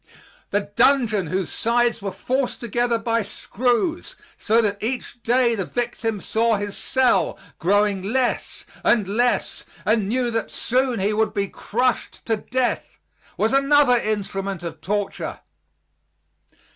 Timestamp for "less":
8.01-8.65, 9.07-9.63